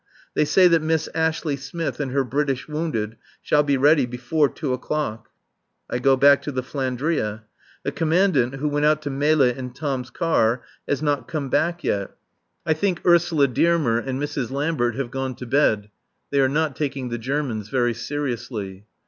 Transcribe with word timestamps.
They 0.33 0.45
say 0.45 0.67
that 0.67 0.81
Miss 0.81 1.07
Ashley 1.13 1.55
Smith 1.55 1.99
and 1.99 2.09
her 2.11 2.23
British 2.23 2.67
wounded 2.67 3.17
shall 3.43 3.61
be 3.61 3.77
ready 3.77 4.07
before[?] 4.07 4.49
two 4.49 4.73
o'clock. 4.73 5.29
I 5.91 5.99
go 5.99 6.17
back 6.17 6.41
to 6.41 6.51
the 6.51 6.63
"Flandria." 6.63 7.43
The 7.83 7.91
Commandant, 7.91 8.55
who 8.55 8.67
went 8.67 8.87
out 8.87 9.03
to 9.03 9.11
Melle 9.11 9.43
in 9.55 9.73
Tom's 9.73 10.09
car, 10.09 10.63
has 10.87 11.03
not 11.03 11.27
come 11.27 11.49
back 11.49 11.83
yet. 11.83 12.15
I 12.65 12.73
think 12.73 13.05
Ursula 13.05 13.47
Dearmer 13.47 13.99
and 13.99 14.19
Mrs. 14.19 14.49
Lambert 14.49 14.95
have 14.95 15.11
gone 15.11 15.35
to 15.35 15.45
bed. 15.45 15.91
They 16.31 16.39
are 16.41 16.49
not 16.49 16.75
taking 16.75 17.09
the 17.09 17.19
Germans 17.19 17.69
very 17.69 17.93
seriously. 17.93 18.85